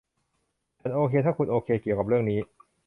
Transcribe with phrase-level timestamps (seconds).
[0.79, 2.39] ฉันโอเคถ้าคุณโอเคเกี่ยวกับเรื่องนี้